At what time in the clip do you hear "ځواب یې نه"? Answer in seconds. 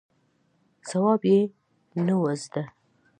0.89-2.15